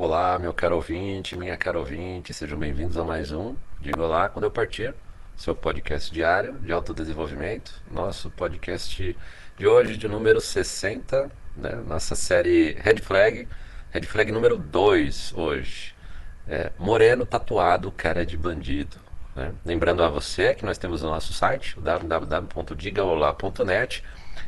Olá, 0.00 0.38
meu 0.38 0.54
caro 0.54 0.76
ouvinte, 0.76 1.36
minha 1.36 1.56
cara 1.56 1.76
ouvinte, 1.76 2.32
sejam 2.32 2.56
bem-vindos 2.56 2.96
a 2.96 3.02
mais 3.02 3.32
um 3.32 3.56
Diga 3.80 4.00
Olá 4.00 4.28
Quando 4.28 4.44
Eu 4.44 4.50
Partir, 4.52 4.94
seu 5.36 5.56
podcast 5.56 6.14
diário 6.14 6.52
de 6.60 6.70
autodesenvolvimento, 6.70 7.74
nosso 7.90 8.30
podcast 8.30 9.16
de 9.56 9.66
hoje 9.66 9.96
de 9.96 10.06
número 10.06 10.40
60, 10.40 11.28
né? 11.56 11.82
nossa 11.84 12.14
série 12.14 12.74
Red 12.74 12.98
Flag, 12.98 13.48
Red 13.90 14.02
Flag 14.02 14.30
número 14.30 14.56
2 14.56 15.34
hoje. 15.36 15.96
É, 16.46 16.70
moreno 16.78 17.26
tatuado, 17.26 17.90
cara 17.90 18.24
de 18.24 18.36
bandido. 18.36 18.98
Né? 19.38 19.54
Lembrando 19.64 20.02
a 20.02 20.08
você 20.08 20.52
que 20.52 20.66
nós 20.66 20.78
temos 20.78 21.04
o 21.04 21.06
nosso 21.06 21.32
site, 21.32 21.78
www.digaolá.net, 21.78 24.02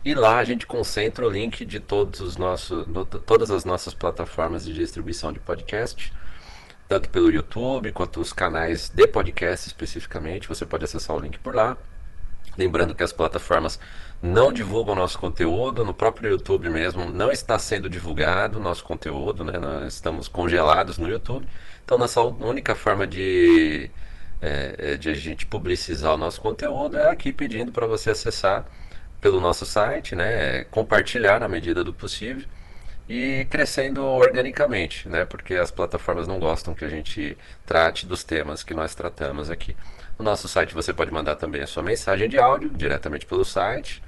e 0.05 0.15
lá 0.15 0.39
a 0.39 0.45
gente 0.45 0.67
concentra 0.67 1.25
o 1.25 1.31
link 1.31 1.65
de 1.65 1.79
todos 1.79 2.21
os 2.21 2.37
nossos, 2.37 2.89
no, 2.89 3.05
todas 3.05 3.53
as 3.53 3.65
nossas 3.65 3.95
plataformas 3.95 4.65
de 4.65 4.75
distribuição 4.75 5.33
de 5.33 5.39
podcast, 5.39 6.12
tanto 6.89 7.09
pelo 7.09 7.31
YouTube 7.31 7.93
quanto 7.93 8.21
os 8.21 8.33
canais 8.33 8.89
de 8.89 9.07
podcast 9.07 9.69
especificamente. 9.69 10.48
Você 10.48 10.67
pode 10.67 10.84
acessar 10.84 11.15
o 11.15 11.20
link 11.20 11.39
por 11.39 11.55
lá. 11.55 11.77
Lembrando 12.59 12.97
que 12.97 13.05
as 13.05 13.12
plataformas 13.12 13.79
não 14.20 14.53
divulgam 14.53 14.97
nosso 14.97 15.20
conteúdo, 15.20 15.84
no 15.84 15.95
próprio 15.95 16.31
YouTube 16.31 16.69
mesmo 16.69 17.09
não 17.09 17.31
está 17.31 17.57
sendo 17.61 17.89
divulgado 17.89 18.59
nosso 18.59 18.83
conteúdo, 18.83 19.45
né? 19.45 19.57
nós 19.57 19.95
estamos 19.95 20.27
congelados 20.27 20.98
no 20.98 21.09
YouTube. 21.09 21.47
Então, 21.84 21.97
nossa 21.97 22.20
única 22.20 22.75
forma 22.75 23.07
de, 23.07 23.89
é, 24.41 24.96
de 24.96 25.10
a 25.10 25.14
gente 25.14 25.46
publicizar 25.46 26.14
o 26.14 26.16
nosso 26.16 26.41
conteúdo 26.41 26.96
é 26.98 27.10
aqui 27.10 27.33
pedindo 27.33 27.72
para 27.72 27.86
você 27.86 28.10
acessar 28.10 28.66
pelo 29.20 29.41
nosso 29.41 29.66
site, 29.66 30.16
né? 30.16 30.64
Compartilhar 30.64 31.41
na 31.41 31.48
medida 31.48 31.84
do 31.84 31.92
possível 31.92 32.44
e 33.08 33.46
crescendo 33.50 34.02
organicamente, 34.05 35.08
né? 35.08 35.24
Porque 35.24 35.55
as 35.55 35.70
plataformas 35.70 36.27
não 36.27 36.38
gostam 36.38 36.74
que 36.74 36.84
a 36.84 36.88
gente 36.88 37.36
trate 37.66 38.06
dos 38.06 38.24
temas 38.24 38.62
que 38.62 38.72
nós 38.72 38.94
tratamos 38.94 39.50
aqui. 39.50 39.77
No 40.18 40.24
nosso 40.24 40.48
site 40.48 40.74
você 40.74 40.92
pode 40.92 41.12
mandar 41.12 41.36
também 41.36 41.62
a 41.62 41.66
sua 41.66 41.83
mensagem 41.83 42.28
de 42.28 42.38
áudio 42.38 42.70
diretamente 42.70 43.27
pelo 43.27 43.44
site, 43.44 44.02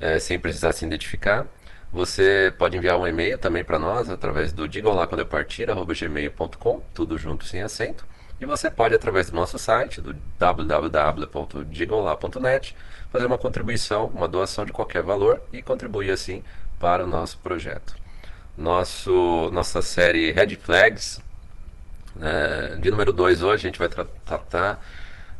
é, 0.00 0.18
sem 0.18 0.38
precisar 0.38 0.72
se 0.72 0.86
identificar. 0.86 1.46
Você 1.92 2.52
pode 2.58 2.76
enviar 2.76 2.98
um 2.98 3.06
e-mail 3.06 3.38
também 3.38 3.64
para 3.64 3.78
nós 3.78 4.10
através 4.10 4.52
do 4.52 4.68
digam 4.68 4.94
lá 4.94 5.06
quando 5.06 5.20
eu 5.20 5.26
partir, 5.26 5.66
gmail.com, 5.66 6.82
tudo 6.94 7.18
junto 7.18 7.44
sem 7.44 7.62
acento. 7.62 8.06
E 8.40 8.44
você 8.44 8.70
pode, 8.70 8.94
através 8.94 9.30
do 9.30 9.36
nosso 9.36 9.58
site, 9.58 10.00
do 10.00 10.14
www.digolá.net, 10.38 12.76
fazer 13.10 13.26
uma 13.26 13.38
contribuição, 13.38 14.06
uma 14.14 14.28
doação 14.28 14.66
de 14.66 14.72
qualquer 14.72 15.02
valor 15.02 15.42
e 15.52 15.62
contribuir 15.62 16.10
assim 16.10 16.42
para 16.78 17.04
o 17.04 17.06
nosso 17.06 17.38
projeto. 17.38 17.94
Nosso, 18.56 19.50
nossa 19.52 19.80
série 19.80 20.32
Red 20.32 20.56
Flags, 20.56 21.20
né, 22.14 22.78
de 22.80 22.90
número 22.90 23.12
2 23.12 23.42
hoje, 23.42 23.66
a 23.66 23.70
gente 23.70 23.78
vai 23.78 23.88
tratar 23.88 24.82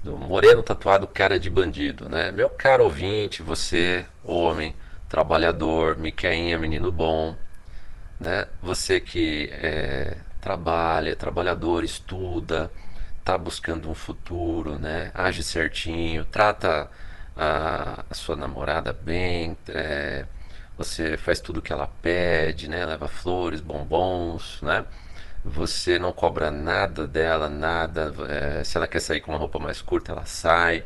do 0.02 0.16
moreno 0.16 0.62
tatuado 0.62 1.06
cara 1.06 1.38
de 1.38 1.50
bandido. 1.50 2.08
Né? 2.08 2.30
Meu 2.30 2.48
caro 2.48 2.84
ouvinte, 2.84 3.42
você, 3.42 4.06
homem, 4.24 4.74
trabalhador, 5.08 5.98
Miqueinha, 5.98 6.58
menino 6.58 6.90
bom, 6.90 7.36
né? 8.20 8.46
você 8.62 9.00
que 9.00 9.50
é, 9.52 10.16
trabalha, 10.40 11.16
trabalhador, 11.16 11.84
estuda, 11.84 12.70
está 13.26 13.36
buscando 13.36 13.90
um 13.90 13.94
futuro, 13.94 14.78
né? 14.78 15.10
Age 15.12 15.42
certinho, 15.42 16.24
trata 16.24 16.88
a, 17.36 18.04
a 18.08 18.14
sua 18.14 18.36
namorada 18.36 18.92
bem, 18.92 19.56
é, 19.68 20.24
você 20.78 21.16
faz 21.16 21.40
tudo 21.40 21.60
que 21.60 21.72
ela 21.72 21.88
pede, 22.00 22.68
né? 22.68 22.86
Leva 22.86 23.08
flores, 23.08 23.60
bombons, 23.60 24.60
né? 24.62 24.84
Você 25.44 25.98
não 25.98 26.12
cobra 26.12 26.50
nada 26.52 27.06
dela, 27.06 27.48
nada. 27.48 28.12
É, 28.28 28.64
se 28.64 28.76
ela 28.76 28.86
quer 28.86 29.00
sair 29.00 29.20
com 29.20 29.32
uma 29.32 29.38
roupa 29.38 29.58
mais 29.58 29.82
curta, 29.82 30.12
ela 30.12 30.24
sai, 30.26 30.84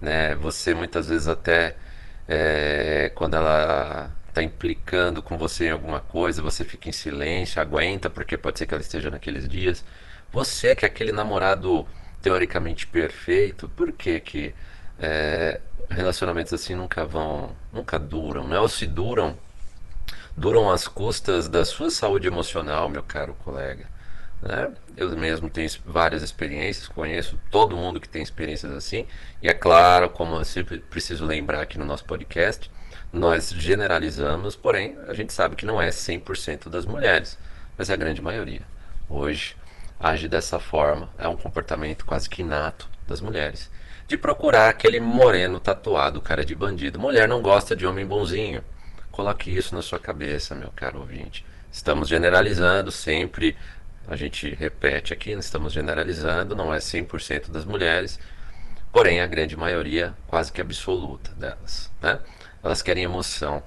né? 0.00 0.34
Você 0.36 0.74
muitas 0.74 1.08
vezes 1.08 1.28
até 1.28 1.76
é, 2.28 3.12
quando 3.14 3.34
ela 3.36 4.10
está 4.28 4.42
implicando 4.42 5.22
com 5.22 5.38
você 5.38 5.66
em 5.68 5.70
alguma 5.70 6.00
coisa, 6.00 6.42
você 6.42 6.64
fica 6.64 6.88
em 6.88 6.92
silêncio, 6.92 7.60
aguenta, 7.62 8.10
porque 8.10 8.36
pode 8.36 8.58
ser 8.58 8.66
que 8.66 8.74
ela 8.74 8.82
esteja 8.82 9.10
naqueles 9.10 9.48
dias. 9.48 9.84
Você 10.32 10.74
que 10.74 10.84
é 10.84 10.88
aquele 10.88 11.12
namorado 11.12 11.86
teoricamente 12.22 12.86
perfeito, 12.86 13.68
por 13.68 13.92
que 13.92 14.20
que 14.20 14.54
é, 14.98 15.60
relacionamentos 15.88 16.52
assim 16.52 16.74
nunca 16.74 17.04
vão, 17.04 17.54
nunca 17.72 17.98
duram, 17.98 18.46
né? 18.46 18.58
Ou 18.58 18.68
se 18.68 18.86
duram, 18.86 19.36
duram 20.36 20.70
às 20.70 20.88
custas 20.88 21.48
da 21.48 21.64
sua 21.64 21.90
saúde 21.90 22.26
emocional, 22.26 22.88
meu 22.88 23.02
caro 23.02 23.34
colega. 23.44 23.86
Né? 24.42 24.70
Eu 24.96 25.10
mesmo 25.16 25.48
tenho 25.48 25.68
várias 25.84 26.22
experiências, 26.22 26.88
conheço 26.88 27.38
todo 27.50 27.76
mundo 27.76 28.00
que 28.00 28.08
tem 28.08 28.22
experiências 28.22 28.72
assim, 28.72 29.06
e 29.42 29.48
é 29.48 29.54
claro, 29.54 30.10
como 30.10 30.36
eu 30.36 30.44
sempre 30.44 30.78
preciso 30.78 31.24
lembrar 31.24 31.62
aqui 31.62 31.78
no 31.78 31.84
nosso 31.84 32.04
podcast, 32.04 32.70
nós 33.12 33.50
generalizamos, 33.50 34.56
porém 34.56 34.96
a 35.08 35.14
gente 35.14 35.32
sabe 35.32 35.56
que 35.56 35.64
não 35.64 35.80
é 35.80 35.88
100% 35.88 36.68
das 36.68 36.84
mulheres, 36.84 37.38
mas 37.78 37.88
é 37.88 37.94
a 37.94 37.96
grande 37.96 38.20
maioria. 38.20 38.62
Hoje 39.08 39.56
age 39.98 40.28
dessa 40.28 40.58
forma, 40.58 41.08
é 41.18 41.26
um 41.26 41.36
comportamento 41.36 42.04
quase 42.04 42.28
que 42.28 42.42
inato 42.42 42.88
das 43.06 43.20
mulheres. 43.20 43.70
De 44.06 44.16
procurar 44.16 44.68
aquele 44.68 45.00
moreno 45.00 45.58
tatuado, 45.58 46.20
cara 46.20 46.44
de 46.44 46.54
bandido. 46.54 46.98
Mulher 46.98 47.26
não 47.26 47.42
gosta 47.42 47.74
de 47.74 47.86
homem 47.86 48.06
bonzinho. 48.06 48.62
Coloque 49.10 49.50
isso 49.50 49.74
na 49.74 49.82
sua 49.82 49.98
cabeça, 49.98 50.54
meu 50.54 50.70
caro 50.76 51.00
ouvinte. 51.00 51.44
Estamos 51.72 52.08
generalizando 52.08 52.92
sempre, 52.92 53.56
a 54.06 54.14
gente 54.14 54.54
repete 54.54 55.12
aqui, 55.12 55.32
estamos 55.32 55.72
generalizando, 55.72 56.54
não 56.54 56.72
é 56.72 56.78
100% 56.78 57.50
das 57.50 57.64
mulheres, 57.64 58.20
porém 58.92 59.20
a 59.20 59.26
grande 59.26 59.56
maioria, 59.56 60.14
quase 60.28 60.52
que 60.52 60.60
absoluta 60.60 61.32
delas. 61.32 61.90
Né? 62.00 62.18
Elas 62.62 62.82
querem 62.82 63.02
emoção, 63.02 63.62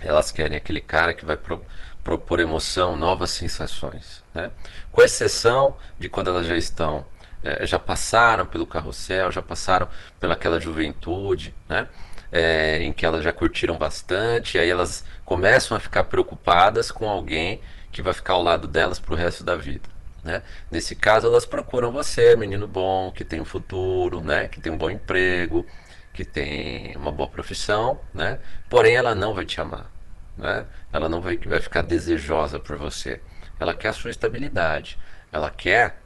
elas 0.00 0.32
querem 0.32 0.56
aquele 0.56 0.80
cara 0.80 1.14
que 1.14 1.24
vai 1.24 1.36
pro, 1.36 1.64
propor 2.02 2.40
emoção, 2.40 2.96
novas 2.96 3.30
sensações. 3.30 4.19
Né? 4.34 4.50
Com 4.92 5.02
exceção 5.02 5.76
de 5.98 6.08
quando 6.08 6.30
elas 6.30 6.46
já 6.46 6.56
estão, 6.56 7.04
é, 7.42 7.66
já 7.66 7.78
passaram 7.78 8.46
pelo 8.46 8.66
carrossel, 8.66 9.30
já 9.32 9.42
passaram 9.42 9.88
pelaquela 10.18 10.60
juventude, 10.60 11.54
né? 11.68 11.88
É, 12.32 12.80
em 12.82 12.92
que 12.92 13.04
elas 13.04 13.24
já 13.24 13.32
curtiram 13.32 13.76
bastante, 13.76 14.56
aí 14.56 14.70
elas 14.70 15.04
começam 15.24 15.76
a 15.76 15.80
ficar 15.80 16.04
preocupadas 16.04 16.92
com 16.92 17.08
alguém 17.08 17.60
que 17.90 18.02
vai 18.02 18.12
ficar 18.12 18.34
ao 18.34 18.42
lado 18.42 18.68
delas 18.68 19.00
para 19.00 19.14
o 19.14 19.16
resto 19.16 19.42
da 19.42 19.56
vida. 19.56 19.88
Né? 20.22 20.42
Nesse 20.70 20.94
caso, 20.94 21.26
elas 21.26 21.46
procuram 21.46 21.90
você, 21.90 22.36
menino 22.36 22.66
bom, 22.68 23.10
que 23.10 23.24
tem 23.24 23.40
um 23.40 23.44
futuro, 23.44 24.20
né? 24.20 24.48
que 24.48 24.60
tem 24.60 24.72
um 24.72 24.78
bom 24.78 24.90
emprego, 24.90 25.66
que 26.12 26.24
tem 26.24 26.94
uma 26.96 27.10
boa 27.10 27.28
profissão, 27.28 28.00
né? 28.12 28.38
porém 28.68 28.94
ela 28.94 29.14
não 29.14 29.34
vai 29.34 29.44
te 29.44 29.60
amar. 29.60 29.90
Né? 30.36 30.66
Ela 30.92 31.08
não 31.08 31.20
vai, 31.20 31.36
vai 31.38 31.60
ficar 31.60 31.82
desejosa 31.82 32.58
por 32.58 32.76
você. 32.76 33.20
Ela 33.60 33.74
quer 33.74 33.88
a 33.88 33.92
sua 33.92 34.10
estabilidade. 34.10 34.98
Ela 35.30 35.50
quer 35.50 36.00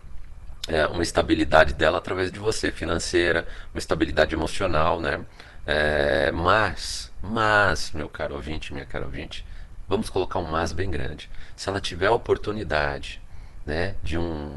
é, 0.68 0.86
uma 0.86 1.02
estabilidade 1.02 1.72
dela 1.72 1.98
através 1.98 2.32
de 2.32 2.38
você, 2.38 2.72
financeira, 2.72 3.46
uma 3.72 3.78
estabilidade 3.78 4.34
emocional, 4.34 5.00
né? 5.00 5.24
É, 5.66 6.30
mas, 6.32 7.12
mas, 7.22 7.92
meu 7.92 8.08
caro 8.08 8.34
ouvinte, 8.34 8.72
minha 8.72 8.84
cara 8.84 9.04
ouvinte, 9.04 9.46
vamos 9.88 10.10
colocar 10.10 10.38
um 10.38 10.50
mas 10.50 10.72
bem 10.72 10.90
grande. 10.90 11.30
Se 11.56 11.68
ela 11.68 11.80
tiver 11.80 12.08
a 12.08 12.12
oportunidade, 12.12 13.22
né, 13.64 13.94
de 14.02 14.18
um, 14.18 14.56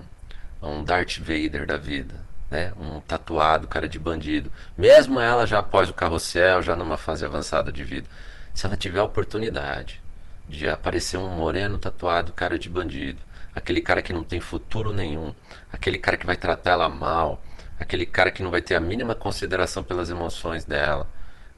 um 0.62 0.84
Darth 0.84 1.20
Vader 1.20 1.66
da 1.66 1.78
vida, 1.78 2.16
né, 2.52 2.74
um 2.78 3.00
tatuado, 3.00 3.68
cara 3.68 3.88
de 3.88 4.00
bandido, 4.00 4.52
mesmo 4.78 5.20
ela 5.20 5.46
já 5.46 5.60
após 5.60 5.90
o 5.90 5.94
carrossel, 5.94 6.62
já 6.62 6.76
numa 6.76 6.98
fase 6.98 7.24
avançada 7.24 7.72
de 7.72 7.84
vida, 7.84 8.08
se 8.54 8.66
ela 8.66 8.76
tiver 8.76 9.00
a 9.00 9.04
oportunidade 9.04 10.02
de 10.48 10.70
aparecer 10.70 11.18
um 11.18 11.30
moreno 11.30 11.78
tatuado, 11.78 12.34
cara 12.34 12.58
de 12.58 12.70
bandido, 12.70 13.22
aquele 13.54 13.82
cara 13.82 14.02
que 14.02 14.14
não 14.14 14.24
tem 14.24 14.40
futuro 14.40 14.94
nenhum, 14.94 15.34
aquele 15.72 15.98
cara 15.98 16.18
que 16.18 16.26
vai 16.26 16.38
tratar 16.38 16.72
ela 16.72 16.90
mal, 16.90 17.42
aquele 17.80 18.06
cara 18.06 18.32
que 18.32 18.44
não 18.44 18.52
vai 18.52 18.62
ter 18.62 18.76
a 18.76 18.80
mínima 18.80 19.16
consideração 19.16 19.84
pelas 19.84 20.10
emoções 20.10 20.66
dela, 20.66 21.08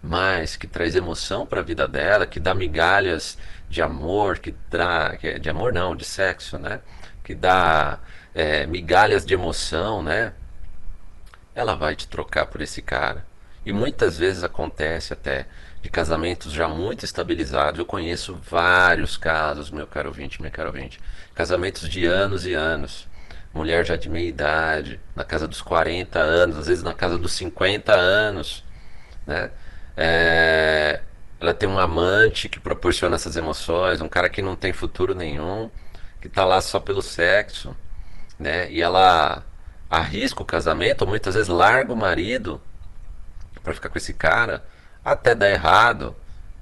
mas 0.01 0.55
que 0.55 0.67
traz 0.67 0.95
emoção 0.95 1.45
para 1.45 1.59
a 1.59 1.63
vida 1.63 1.87
dela, 1.87 2.25
que 2.25 2.39
dá 2.39 2.53
migalhas 2.53 3.37
de 3.69 3.81
amor, 3.81 4.39
que 4.39 4.55
dá 4.69 5.15
de 5.15 5.49
amor 5.49 5.73
não, 5.73 5.95
de 5.95 6.05
sexo, 6.05 6.57
né? 6.57 6.79
Que 7.23 7.35
dá 7.35 7.99
é, 8.33 8.65
migalhas 8.65 9.25
de 9.25 9.33
emoção, 9.33 10.01
né? 10.01 10.33
Ela 11.53 11.75
vai 11.75 11.95
te 11.95 12.07
trocar 12.07 12.45
por 12.47 12.61
esse 12.61 12.81
cara. 12.81 13.25
E 13.65 13.73
muitas 13.73 14.17
vezes 14.17 14.43
acontece 14.43 15.13
até 15.13 15.45
de 15.81 15.89
casamentos 15.89 16.51
já 16.51 16.67
muito 16.67 17.05
estabilizados. 17.05 17.79
Eu 17.79 17.85
conheço 17.85 18.35
vários 18.49 19.17
casos, 19.17 19.71
meu 19.71 19.87
caro 19.87 20.09
ouvinte, 20.09 20.41
minha 20.41 20.51
caro 20.51 20.69
ouvinte. 20.69 20.99
Casamentos 21.33 21.87
de 21.89 22.05
anos 22.05 22.45
e 22.45 22.53
anos. 22.53 23.07
Mulher 23.53 23.85
já 23.85 23.95
de 23.95 24.09
meia 24.09 24.27
idade, 24.27 24.99
na 25.15 25.23
casa 25.23 25.47
dos 25.47 25.61
40 25.61 26.19
anos, 26.19 26.57
às 26.57 26.67
vezes 26.67 26.83
na 26.83 26.93
casa 26.93 27.17
dos 27.17 27.31
50 27.33 27.93
anos. 27.93 28.63
Né? 29.25 29.49
É, 29.97 31.01
ela 31.39 31.53
tem 31.53 31.67
um 31.67 31.79
amante 31.79 32.49
que 32.49 32.59
proporciona 32.59 33.15
essas 33.15 33.35
emoções, 33.35 34.01
um 34.01 34.09
cara 34.09 34.29
que 34.29 34.41
não 34.41 34.55
tem 34.55 34.73
futuro 34.73 35.15
nenhum. 35.15 35.69
que 36.21 36.27
está 36.27 36.45
lá 36.45 36.61
só 36.61 36.79
pelo 36.79 37.01
sexo, 37.01 37.75
né? 38.37 38.69
E 38.71 38.81
ela 38.81 39.43
arrisca 39.89 40.41
o 40.43 40.45
casamento, 40.45 41.03
ou 41.03 41.07
muitas 41.07 41.35
vezes 41.35 41.49
larga 41.49 41.93
o 41.93 41.95
marido 41.97 42.61
para 43.63 43.73
ficar 43.73 43.89
com 43.89 43.97
esse 43.97 44.13
cara, 44.13 44.63
até 45.03 45.33
dar 45.33 45.49
errado, 45.49 46.15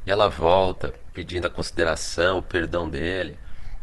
e 0.06 0.12
ela 0.12 0.30
volta 0.30 0.94
pedindo 1.14 1.48
a 1.48 1.50
consideração, 1.50 2.38
o 2.38 2.44
perdão 2.44 2.90
dele, 2.90 3.38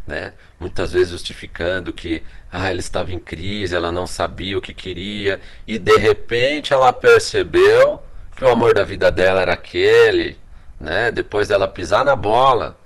né? 0.06 0.32
Muitas 0.58 0.92
vezes 0.92 1.10
justificando 1.10 1.92
que 1.92 2.22
ah, 2.50 2.70
ele 2.70 2.80
estava 2.80 3.12
em 3.12 3.18
crise, 3.18 3.74
ela 3.74 3.90
não 3.90 4.06
sabia 4.06 4.56
o 4.56 4.62
que 4.62 4.72
queria, 4.72 5.40
e 5.66 5.78
de 5.78 5.96
repente 5.96 6.72
ela 6.72 6.92
percebeu 6.92 8.02
que 8.36 8.44
o 8.44 8.48
amor 8.48 8.74
da 8.74 8.84
vida 8.84 9.10
dela 9.10 9.42
era 9.42 9.54
aquele, 9.54 10.38
né? 10.78 11.10
Depois 11.10 11.48
dela 11.48 11.68
pisar 11.68 12.04
na 12.04 12.16
bola, 12.16 12.78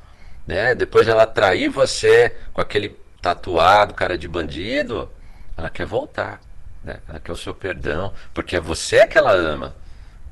né? 0.47 0.75
Depois 0.75 1.06
dela 1.06 1.26
trair 1.26 1.69
você 1.69 2.35
com 2.53 2.61
aquele 2.61 2.97
tatuado, 3.21 3.94
cara 3.94 4.17
de 4.17 4.29
bandido, 4.29 5.11
ela 5.56 5.69
quer 5.69 5.87
voltar, 5.87 6.41
né? 6.82 7.00
Ela 7.09 7.21
quer 7.21 7.32
o 7.32 7.37
seu 7.37 7.55
perdão, 7.55 8.12
porque 8.32 8.56
é 8.56 8.61
você 8.61 9.06
que 9.06 9.19
ela 9.19 9.32
ama, 9.32 9.75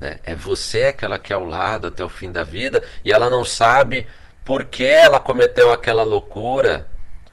né? 0.01 0.19
É 0.25 0.35
você 0.35 0.93
que 0.93 1.05
ela 1.05 1.19
quer 1.19 1.35
ao 1.35 1.45
lado 1.45 1.89
até 1.89 2.05
o 2.05 2.09
fim 2.09 2.31
da 2.31 2.45
vida 2.45 2.83
e 3.05 3.13
ela 3.13 3.31
não 3.31 3.45
sabe 3.45 4.07
por 4.45 4.65
que 4.65 4.85
ela 4.85 5.19
cometeu 5.19 5.73
aquela 5.73 6.03
loucura 6.03 6.87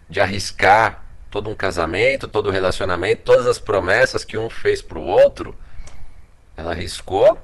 de 0.09 0.19
arriscar 0.19 1.03
todo 1.29 1.49
um 1.49 1.55
casamento, 1.55 2.27
todo 2.27 2.49
um 2.49 2.51
relacionamento, 2.51 3.23
todas 3.23 3.47
as 3.47 3.59
promessas 3.59 4.23
que 4.23 4.37
um 4.37 4.49
fez 4.49 4.81
para 4.81 4.99
o 4.99 5.05
outro. 5.05 5.55
Ela 6.55 6.71
arriscou 6.71 7.39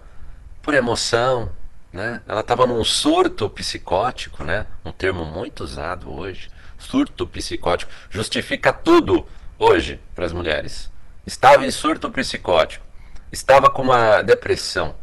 por 0.62 0.74
emoção, 0.74 1.52
né? 1.92 2.22
Ela 2.28 2.42
estava 2.42 2.68
num 2.68 2.84
surto 2.84 3.50
psicótico, 3.50 4.44
né? 4.44 4.68
Um 4.86 4.92
termo 4.92 5.26
muito 5.26 5.64
usado 5.64 6.14
hoje. 6.14 6.50
Surto 6.78 7.28
psicótico 7.28 7.92
justifica 8.10 8.72
tudo 8.72 9.26
hoje 9.58 10.00
para 10.16 10.26
as 10.26 10.32
mulheres. 10.32 10.90
Estava 11.26 11.66
em 11.66 11.72
surto 11.72 12.10
psicótico, 12.10 12.86
estava 13.32 13.70
com 13.70 13.82
uma 13.82 14.22
depressão, 14.22 14.96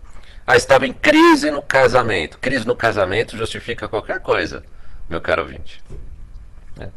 ah, 0.47 0.57
estava 0.57 0.87
em 0.87 0.93
crise 0.93 1.51
no 1.51 1.61
casamento. 1.61 2.39
Crise 2.39 2.67
no 2.67 2.77
casamento 2.77 3.37
justifica 3.37 3.89
qualquer 3.89 4.21
coisa, 4.21 4.63
meu 5.09 5.21
caro 5.21 5.43
ouvinte. 5.43 5.83
É. 6.79 6.89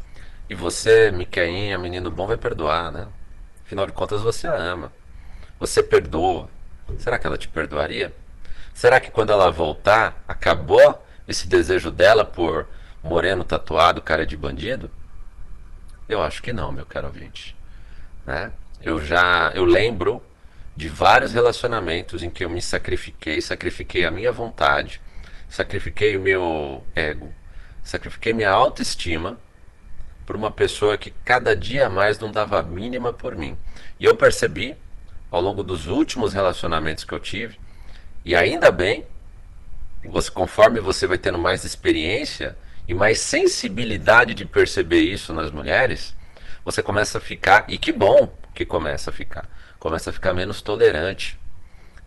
E 0.48 0.54
você, 0.54 1.10
Miqueinha, 1.10 1.76
menino 1.76 2.10
bom, 2.10 2.26
vai 2.28 2.36
perdoar, 2.36 2.92
né? 2.92 3.08
Afinal 3.66 3.86
de 3.86 3.92
contas, 3.92 4.22
você 4.22 4.46
a 4.46 4.54
ama. 4.54 4.92
Você 5.58 5.82
perdoa. 5.82 6.48
Será 6.98 7.18
que 7.18 7.26
ela 7.26 7.36
te 7.36 7.48
perdoaria? 7.48 8.14
Será 8.72 9.00
que 9.00 9.10
quando 9.10 9.32
ela 9.32 9.50
voltar, 9.50 10.22
acabou 10.28 11.04
esse 11.26 11.48
desejo 11.48 11.90
dela 11.90 12.24
por 12.24 12.68
moreno 13.02 13.42
tatuado, 13.42 14.00
cara 14.00 14.24
de 14.24 14.36
bandido? 14.36 14.90
Eu 16.08 16.22
acho 16.22 16.42
que 16.42 16.52
não, 16.52 16.70
meu 16.72 16.86
caro 16.86 17.08
ouvinte. 17.08 17.56
Né? 18.26 18.52
Eu 18.82 19.04
já, 19.04 19.50
eu 19.54 19.64
lembro 19.64 20.22
de 20.80 20.88
vários 20.88 21.34
relacionamentos 21.34 22.22
em 22.22 22.30
que 22.30 22.42
eu 22.42 22.48
me 22.48 22.62
sacrifiquei, 22.62 23.42
sacrifiquei 23.42 24.06
a 24.06 24.10
minha 24.10 24.32
vontade, 24.32 24.98
sacrifiquei 25.46 26.16
o 26.16 26.20
meu 26.22 26.82
ego, 26.96 27.30
sacrifiquei 27.84 28.32
minha 28.32 28.50
autoestima 28.50 29.38
por 30.24 30.34
uma 30.34 30.50
pessoa 30.50 30.96
que 30.96 31.10
cada 31.22 31.54
dia 31.54 31.90
mais 31.90 32.18
não 32.18 32.32
dava 32.32 32.58
a 32.58 32.62
mínima 32.62 33.12
por 33.12 33.36
mim. 33.36 33.58
E 33.98 34.06
eu 34.06 34.16
percebi, 34.16 34.74
ao 35.30 35.42
longo 35.42 35.62
dos 35.62 35.86
últimos 35.86 36.32
relacionamentos 36.32 37.04
que 37.04 37.12
eu 37.12 37.20
tive, 37.20 37.60
e 38.24 38.34
ainda 38.34 38.70
bem, 38.70 39.04
você, 40.02 40.30
conforme 40.30 40.80
você 40.80 41.06
vai 41.06 41.18
tendo 41.18 41.38
mais 41.38 41.62
experiência 41.62 42.56
e 42.88 42.94
mais 42.94 43.20
sensibilidade 43.20 44.32
de 44.32 44.46
perceber 44.46 45.02
isso 45.02 45.34
nas 45.34 45.50
mulheres, 45.50 46.16
você 46.64 46.82
começa 46.82 47.18
a 47.18 47.20
ficar, 47.20 47.66
e 47.68 47.76
que 47.76 47.92
bom 47.92 48.32
que 48.60 48.66
começa 48.66 49.08
a 49.08 49.12
ficar, 49.12 49.48
começa 49.78 50.10
a 50.10 50.12
ficar 50.12 50.34
menos 50.34 50.60
tolerante 50.60 51.40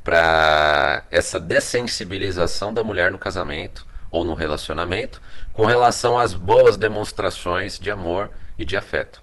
para 0.04 1.04
essa 1.10 1.40
dessensibilização 1.40 2.72
da 2.72 2.84
mulher 2.84 3.12
no 3.12 3.18
casamento 3.18 3.88
ou 4.12 4.24
no 4.24 4.36
relacionamento 4.36 5.20
com 5.52 5.66
relação 5.66 6.16
às 6.16 6.36
boas 6.36 6.78
demonstrações 6.78 7.80
de 7.80 7.90
amor 7.90 8.30
e 8.56 8.64
de 8.64 8.78
afeto. 8.78 9.20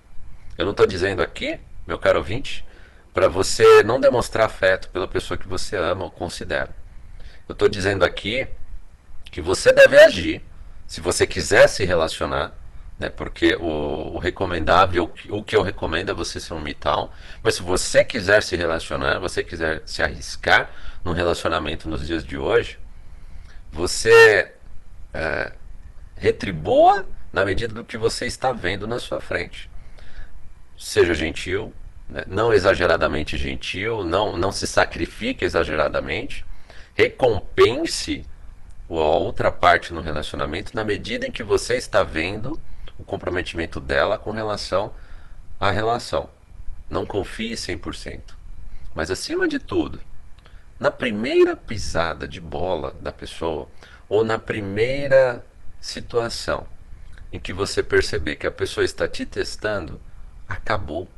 Eu 0.59 0.65
não 0.65 0.73
estou 0.73 0.89
dizendo 0.89 1.23
aqui, 1.23 1.61
meu 1.87 2.01
caro 2.01 2.19
ouvinte, 2.19 2.67
para 3.15 3.29
você 3.29 3.85
não 3.85 4.01
demonstrar 4.01 4.47
afeto 4.47 4.89
pela 4.89 5.07
pessoa 5.07 5.39
que 5.39 5.47
você 5.47 5.77
ama 5.77 6.03
ou 6.03 6.11
considera. 6.11 6.75
Eu 7.49 7.53
estou 7.53 7.69
dizendo 7.69 8.05
aqui 8.05 8.49
que 9.31 9.41
você 9.41 9.73
deve 9.73 9.97
agir 9.97 10.43
se 10.85 11.01
você 11.01 11.29
quiser 11.29 11.69
se 11.69 11.85
relacionar 11.85 12.53
né? 13.01 13.09
Porque 13.09 13.57
o, 13.57 14.15
o 14.15 14.19
recomendável, 14.19 15.11
o, 15.31 15.43
que 15.43 15.57
eu 15.57 15.63
recomendo 15.63 16.11
é 16.11 16.15
você 16.15 16.39
ser 16.39 16.53
um 16.53 16.61
mital. 16.61 17.13
Mas 17.43 17.55
se 17.55 17.63
você 17.63 18.05
quiser 18.05 18.43
se 18.43 18.55
relacionar, 18.55 19.19
você 19.19 19.43
quiser 19.43 19.83
se 19.87 20.03
arriscar 20.03 20.71
num 21.03 21.13
relacionamento 21.13 21.89
nos 21.89 22.07
dias 22.07 22.23
de 22.23 22.37
hoje, 22.37 22.79
você 23.73 24.53
é, 25.15 25.53
retribua 26.15 27.07
na 27.33 27.43
medida 27.43 27.73
do 27.73 27.85
que 27.85 27.97
você 27.97 28.27
está 28.27 28.53
vendo 28.53 28.87
na 28.87 28.99
sua 28.99 29.21
frente. 29.21 29.71
Seja 30.77 31.15
gentil, 31.15 31.73
né? 32.07 32.25
não 32.27 32.53
exageradamente 32.53 33.39
gentil, 33.39 34.05
não, 34.05 34.37
não 34.37 34.53
se 34.53 34.67
sacrifique 34.67 35.43
exageradamente, 35.43 36.45
recompense 36.95 38.27
a 38.91 38.93
outra 38.93 39.51
parte 39.51 39.95
no 39.95 40.01
relacionamento 40.01 40.75
na 40.75 40.85
medida 40.85 41.27
em 41.27 41.31
que 41.31 41.45
você 41.45 41.77
está 41.77 42.03
vendo 42.03 42.61
o 43.01 43.05
comprometimento 43.05 43.81
dela 43.81 44.19
com 44.19 44.31
relação 44.31 44.93
à 45.59 45.71
relação. 45.71 46.29
Não 46.89 47.07
confie 47.07 47.55
100%. 47.55 48.21
Mas 48.95 49.11
acima 49.11 49.49
de 49.49 49.59
tudo, 49.59 50.01
na 50.79 50.91
primeira 50.91 51.57
pisada 51.57 52.29
de 52.29 52.41
bola 52.41 52.95
da 53.01 53.13
pessoa, 53.13 53.69
ou 54.09 54.25
na 54.25 54.39
primeira 54.39 55.45
situação 55.81 56.67
em 57.33 57.39
que 57.39 57.53
você 57.53 57.83
perceber 57.83 58.37
que 58.37 58.47
a 58.47 58.51
pessoa 58.51 58.85
está 58.85 59.07
te 59.07 59.25
testando, 59.25 60.01
acabou. 60.49 61.09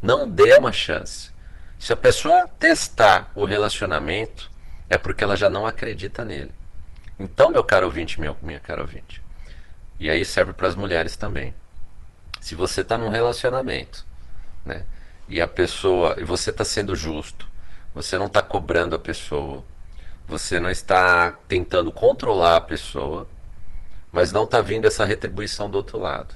Não 0.00 0.28
dê 0.28 0.56
uma 0.58 0.72
chance. 0.72 1.30
Se 1.78 1.92
a 1.92 1.96
pessoa 1.96 2.46
testar 2.58 3.32
o 3.34 3.44
relacionamento, 3.44 4.50
é 4.90 4.98
porque 4.98 5.24
ela 5.24 5.36
já 5.36 5.48
não 5.48 5.66
acredita 5.66 6.24
nele. 6.24 6.52
Então, 7.18 7.50
meu 7.50 7.64
caro 7.64 7.86
ouvinte, 7.86 8.20
minha, 8.20 8.36
minha 8.42 8.60
cara 8.60 8.82
ouvinte, 8.82 9.23
e 9.98 10.10
aí 10.10 10.24
serve 10.24 10.52
para 10.52 10.68
as 10.68 10.74
mulheres 10.74 11.16
também. 11.16 11.54
Se 12.40 12.54
você 12.54 12.82
está 12.82 12.98
num 12.98 13.08
relacionamento, 13.08 14.04
né? 14.64 14.84
E 15.28 15.40
a 15.40 15.48
pessoa, 15.48 16.16
e 16.18 16.24
você 16.24 16.50
está 16.50 16.64
sendo 16.64 16.94
justo, 16.94 17.48
você 17.94 18.18
não 18.18 18.26
está 18.26 18.42
cobrando 18.42 18.94
a 18.94 18.98
pessoa, 18.98 19.64
você 20.26 20.60
não 20.60 20.70
está 20.70 21.32
tentando 21.48 21.90
controlar 21.92 22.56
a 22.56 22.60
pessoa, 22.60 23.26
mas 24.12 24.32
não 24.32 24.44
está 24.44 24.60
vindo 24.60 24.86
essa 24.86 25.04
retribuição 25.04 25.70
do 25.70 25.76
outro 25.76 25.98
lado. 25.98 26.34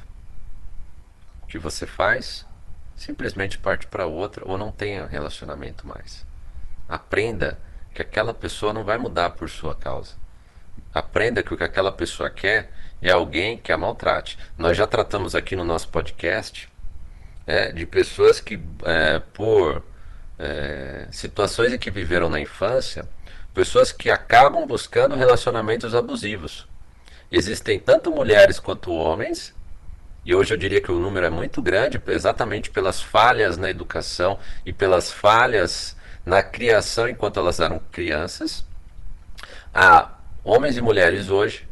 O 1.43 1.47
que 1.47 1.59
você 1.59 1.87
faz? 1.87 2.47
Simplesmente 2.97 3.59
parte 3.59 3.87
para 3.87 4.07
outra 4.07 4.43
ou 4.47 4.59
não 4.59 4.73
tenha 4.73 5.07
relacionamento 5.07 5.87
mais. 5.87 6.27
Aprenda 6.89 7.59
que 7.95 8.03
aquela 8.03 8.33
pessoa 8.33 8.73
não 8.73 8.85
vai 8.85 8.99
mudar 8.99 9.31
por 9.31 9.49
sua 9.51 9.75
causa. 9.75 10.15
Aprenda 10.95 11.43
que 11.43 11.53
o 11.53 11.57
que 11.57 11.65
aquela 11.65 11.93
pessoa 11.93 12.31
quer 12.31 12.73
é 13.01 13.11
alguém 13.11 13.57
que 13.57 13.73
a 13.73 13.79
maltrate. 13.79 14.39
Nós 14.57 14.77
já 14.77 14.87
tratamos 14.87 15.35
aqui 15.35 15.55
no 15.55 15.65
nosso 15.65 15.89
podcast 15.89 16.69
é, 17.47 17.73
de 17.73 17.87
pessoas 17.87 18.41
que, 18.41 18.61
é, 18.85 19.21
por 19.33 19.83
é, 20.39 21.07
situações 21.11 21.73
em 21.73 21.79
que 21.79 21.91
viveram 21.91 22.29
na 22.29 22.41
infância, 22.41 23.09
pessoas 23.55 23.93
que 23.93 24.11
acabam 24.11 24.67
buscando 24.67 25.15
relacionamentos 25.15 25.95
abusivos. 25.95 26.67
Existem 27.31 27.79
tanto 27.79 28.11
mulheres 28.11 28.59
quanto 28.59 28.93
homens, 28.93 29.55
e 30.25 30.35
hoje 30.35 30.53
eu 30.53 30.59
diria 30.59 30.81
que 30.81 30.91
o 30.93 30.99
número 30.99 31.27
é 31.27 31.31
muito 31.31 31.63
grande, 31.63 32.01
exatamente 32.09 32.71
pelas 32.71 33.01
falhas 33.01 33.57
na 33.57 33.71
educação 33.71 34.39
e 34.65 34.73
pelas 34.73 35.11
falhas 35.11 35.97
na 36.25 36.43
criação 36.43 37.09
enquanto 37.09 37.39
elas 37.39 37.61
eram 37.61 37.81
crianças. 37.91 38.65
Há 39.73 40.11
homens 40.45 40.77
e 40.77 40.83
mulheres 40.83 41.31
hoje 41.31 41.68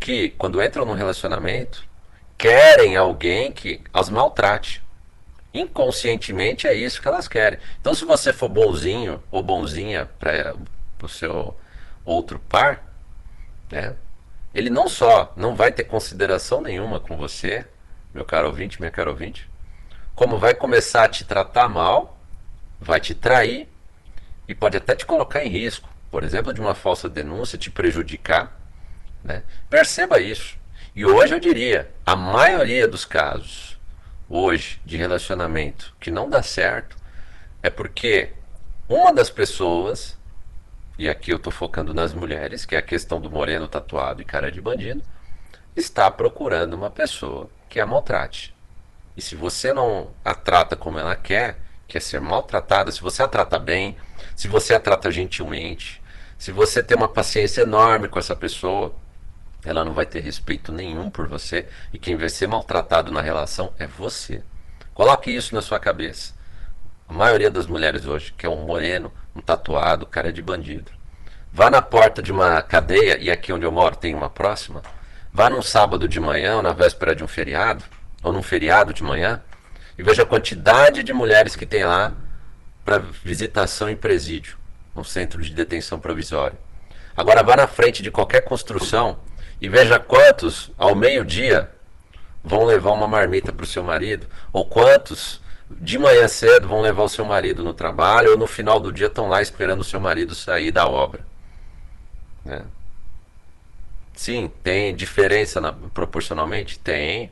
que, 0.00 0.30
quando 0.30 0.62
entram 0.62 0.86
num 0.86 0.94
relacionamento, 0.94 1.84
querem 2.36 2.96
alguém 2.96 3.52
que 3.52 3.82
as 3.92 4.08
maltrate. 4.08 4.82
Inconscientemente 5.52 6.66
é 6.66 6.72
isso 6.72 7.02
que 7.02 7.08
elas 7.08 7.28
querem. 7.28 7.58
Então, 7.80 7.94
se 7.94 8.04
você 8.04 8.32
for 8.32 8.48
bonzinho 8.48 9.22
ou 9.30 9.42
bonzinha 9.42 10.08
para 10.18 10.56
o 11.02 11.08
seu 11.08 11.54
outro 12.04 12.38
par, 12.38 12.82
né, 13.70 13.94
ele 14.54 14.70
não 14.70 14.88
só 14.88 15.32
não 15.36 15.54
vai 15.54 15.70
ter 15.70 15.84
consideração 15.84 16.60
nenhuma 16.60 16.98
com 16.98 17.16
você, 17.16 17.66
meu 18.14 18.24
caro 18.24 18.48
ouvinte, 18.48 18.80
minha 18.80 18.90
caro 18.90 19.10
ouvinte, 19.10 19.48
como 20.14 20.38
vai 20.38 20.54
começar 20.54 21.04
a 21.04 21.08
te 21.08 21.24
tratar 21.24 21.68
mal, 21.68 22.18
vai 22.80 23.00
te 23.00 23.14
trair 23.14 23.68
e 24.48 24.54
pode 24.54 24.76
até 24.76 24.94
te 24.94 25.06
colocar 25.06 25.44
em 25.44 25.48
risco, 25.48 25.88
por 26.10 26.24
exemplo, 26.24 26.52
de 26.52 26.60
uma 26.60 26.74
falsa 26.74 27.08
denúncia, 27.08 27.58
te 27.58 27.70
prejudicar. 27.70 28.59
Né? 29.22 29.42
Perceba 29.68 30.20
isso. 30.20 30.58
E 30.94 31.04
hoje 31.04 31.34
eu 31.34 31.40
diria, 31.40 31.90
a 32.04 32.16
maioria 32.16 32.88
dos 32.88 33.04
casos 33.04 33.78
hoje 34.28 34.80
de 34.84 34.96
relacionamento 34.96 35.94
que 35.98 36.10
não 36.10 36.30
dá 36.30 36.42
certo 36.42 36.96
é 37.62 37.68
porque 37.68 38.30
uma 38.88 39.12
das 39.12 39.28
pessoas, 39.28 40.16
e 40.98 41.08
aqui 41.08 41.32
eu 41.32 41.36
estou 41.36 41.52
focando 41.52 41.92
nas 41.92 42.14
mulheres, 42.14 42.64
que 42.64 42.74
é 42.74 42.78
a 42.78 42.82
questão 42.82 43.20
do 43.20 43.30
moreno 43.30 43.68
tatuado 43.68 44.22
e 44.22 44.24
cara 44.24 44.50
de 44.50 44.60
bandido, 44.60 45.02
está 45.76 46.10
procurando 46.10 46.74
uma 46.74 46.90
pessoa 46.90 47.48
que 47.68 47.80
a 47.80 47.86
maltrate. 47.86 48.54
E 49.16 49.22
se 49.22 49.34
você 49.34 49.72
não 49.72 50.10
a 50.24 50.34
trata 50.34 50.76
como 50.76 50.98
ela 50.98 51.14
quer, 51.16 51.58
quer 51.86 52.00
ser 52.00 52.20
maltratada, 52.20 52.90
se 52.90 53.00
você 53.00 53.22
a 53.22 53.28
trata 53.28 53.58
bem, 53.58 53.96
se 54.34 54.48
você 54.48 54.74
a 54.74 54.80
trata 54.80 55.10
gentilmente, 55.10 56.00
se 56.38 56.52
você 56.52 56.82
tem 56.82 56.96
uma 56.96 57.08
paciência 57.08 57.62
enorme 57.62 58.08
com 58.08 58.18
essa 58.18 58.34
pessoa, 58.34 58.94
ela 59.64 59.84
não 59.84 59.92
vai 59.92 60.06
ter 60.06 60.20
respeito 60.20 60.72
nenhum 60.72 61.10
por 61.10 61.28
você 61.28 61.66
e 61.92 61.98
quem 61.98 62.16
vai 62.16 62.28
ser 62.28 62.46
maltratado 62.46 63.12
na 63.12 63.20
relação 63.20 63.72
é 63.78 63.86
você. 63.86 64.42
Coloque 64.94 65.30
isso 65.30 65.54
na 65.54 65.62
sua 65.62 65.78
cabeça. 65.78 66.34
A 67.08 67.12
maioria 67.12 67.50
das 67.50 67.66
mulheres 67.66 68.06
hoje 68.06 68.32
quer 68.36 68.48
um 68.48 68.64
moreno, 68.64 69.12
um 69.34 69.40
tatuado, 69.40 70.06
cara 70.06 70.32
de 70.32 70.40
bandido. 70.40 70.92
Vá 71.52 71.68
na 71.68 71.82
porta 71.82 72.22
de 72.22 72.30
uma 72.30 72.62
cadeia, 72.62 73.18
e 73.18 73.30
aqui 73.30 73.52
onde 73.52 73.66
eu 73.66 73.72
moro 73.72 73.96
tem 73.96 74.14
uma 74.14 74.30
próxima. 74.30 74.82
Vá 75.32 75.50
num 75.50 75.62
sábado 75.62 76.06
de 76.06 76.20
manhã, 76.20 76.56
ou 76.56 76.62
na 76.62 76.72
véspera 76.72 77.14
de 77.14 77.24
um 77.24 77.28
feriado, 77.28 77.84
ou 78.22 78.32
num 78.32 78.42
feriado 78.42 78.94
de 78.94 79.02
manhã, 79.02 79.42
e 79.98 80.02
veja 80.02 80.22
a 80.22 80.26
quantidade 80.26 81.02
de 81.02 81.12
mulheres 81.12 81.56
que 81.56 81.66
tem 81.66 81.84
lá 81.84 82.12
para 82.84 82.98
visitação 82.98 83.90
em 83.90 83.96
presídio, 83.96 84.56
um 84.94 85.02
centro 85.02 85.42
de 85.42 85.52
detenção 85.52 85.98
provisória. 85.98 86.58
Agora 87.16 87.42
vá 87.42 87.56
na 87.56 87.66
frente 87.66 88.02
de 88.02 88.10
qualquer 88.10 88.42
construção 88.42 89.18
e 89.60 89.68
veja 89.68 89.98
quantos 89.98 90.70
ao 90.78 90.94
meio-dia 90.94 91.70
vão 92.42 92.64
levar 92.64 92.92
uma 92.92 93.06
marmita 93.06 93.52
para 93.52 93.64
o 93.64 93.66
seu 93.66 93.82
marido, 93.82 94.26
ou 94.52 94.64
quantos 94.64 95.40
de 95.70 95.98
manhã 95.98 96.26
cedo 96.26 96.66
vão 96.66 96.80
levar 96.80 97.02
o 97.04 97.08
seu 97.08 97.24
marido 97.24 97.62
no 97.62 97.74
trabalho, 97.74 98.32
ou 98.32 98.38
no 98.38 98.46
final 98.46 98.80
do 98.80 98.92
dia 98.92 99.06
estão 99.06 99.28
lá 99.28 99.40
esperando 99.42 99.80
o 99.80 99.84
seu 99.84 100.00
marido 100.00 100.34
sair 100.34 100.72
da 100.72 100.88
obra. 100.88 101.24
Né? 102.44 102.62
Sim, 104.14 104.50
tem 104.62 104.94
diferença 104.94 105.60
na, 105.60 105.72
proporcionalmente? 105.72 106.78
Tem. 106.78 107.30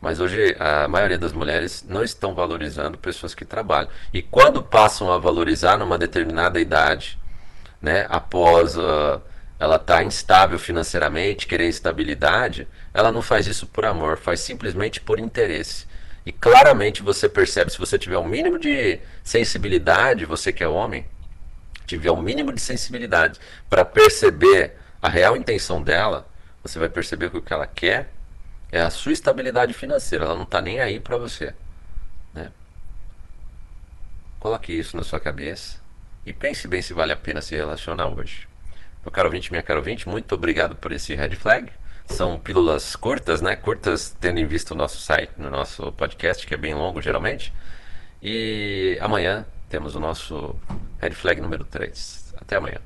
Mas 0.00 0.20
hoje 0.20 0.54
a 0.58 0.86
maioria 0.86 1.16
das 1.16 1.32
mulheres 1.32 1.84
não 1.88 2.02
estão 2.02 2.34
valorizando 2.34 2.98
pessoas 2.98 3.34
que 3.34 3.44
trabalham. 3.44 3.88
E 4.12 4.20
quando 4.20 4.62
passam 4.62 5.10
a 5.10 5.18
valorizar 5.18 5.78
numa 5.78 5.96
determinada 5.96 6.60
idade, 6.60 7.18
né, 7.80 8.06
após 8.10 8.76
uh, 8.76 9.20
ela 9.64 9.76
estar 9.76 9.96
tá 9.96 10.04
instável 10.04 10.58
financeiramente, 10.58 11.46
querer 11.46 11.68
estabilidade, 11.68 12.68
ela 12.92 13.10
não 13.10 13.22
faz 13.22 13.46
isso 13.46 13.66
por 13.66 13.84
amor, 13.84 14.18
faz 14.18 14.40
simplesmente 14.40 15.00
por 15.00 15.18
interesse. 15.18 15.86
E 16.26 16.32
claramente 16.32 17.02
você 17.02 17.28
percebe, 17.28 17.72
se 17.72 17.78
você 17.78 17.98
tiver 17.98 18.18
o 18.18 18.20
um 18.20 18.28
mínimo 18.28 18.58
de 18.58 19.00
sensibilidade, 19.22 20.26
você 20.26 20.52
que 20.52 20.62
é 20.62 20.68
homem, 20.68 21.06
tiver 21.86 22.10
o 22.10 22.14
um 22.14 22.22
mínimo 22.22 22.52
de 22.52 22.60
sensibilidade 22.60 23.40
para 23.68 23.84
perceber 23.84 24.76
a 25.00 25.08
real 25.08 25.36
intenção 25.36 25.82
dela, 25.82 26.28
você 26.62 26.78
vai 26.78 26.88
perceber 26.88 27.30
que 27.30 27.36
o 27.38 27.42
que 27.42 27.52
ela 27.52 27.66
quer 27.66 28.10
é 28.70 28.80
a 28.80 28.90
sua 28.90 29.12
estabilidade 29.12 29.72
financeira. 29.72 30.24
Ela 30.24 30.34
não 30.34 30.44
está 30.44 30.60
nem 30.60 30.80
aí 30.80 31.00
para 31.00 31.16
você. 31.16 31.54
Né? 32.32 32.50
Coloque 34.38 34.72
isso 34.72 34.96
na 34.96 35.02
sua 35.02 35.20
cabeça 35.20 35.78
e 36.26 36.32
pense 36.32 36.68
bem 36.68 36.82
se 36.82 36.92
vale 36.92 37.12
a 37.12 37.16
pena 37.16 37.40
se 37.40 37.54
relacionar 37.54 38.08
hoje. 38.08 38.46
Meu 39.04 39.12
caro 39.12 39.28
ouvinte, 39.28 39.50
minha 39.50 39.62
caro 39.62 39.80
ouvinte, 39.80 40.08
muito 40.08 40.34
obrigado 40.34 40.74
por 40.76 40.90
esse 40.90 41.14
red 41.14 41.36
flag. 41.36 41.70
São 42.06 42.38
pílulas 42.38 42.96
curtas, 42.96 43.42
né? 43.42 43.54
Curtas, 43.54 44.16
tendo 44.18 44.38
em 44.38 44.46
vista 44.46 44.74
o 44.74 44.76
nosso 44.76 44.98
site, 44.98 45.32
no 45.36 45.50
nosso 45.50 45.92
podcast, 45.92 46.46
que 46.46 46.54
é 46.54 46.56
bem 46.56 46.74
longo 46.74 47.02
geralmente. 47.02 47.52
E 48.22 48.98
amanhã 49.00 49.44
temos 49.68 49.94
o 49.94 50.00
nosso 50.00 50.56
red 50.98 51.10
flag 51.10 51.40
número 51.40 51.64
3. 51.64 52.34
Até 52.40 52.56
amanhã. 52.56 52.78